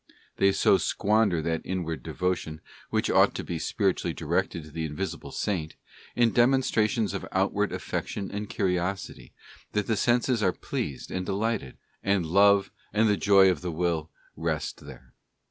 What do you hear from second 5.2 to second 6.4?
Saint, in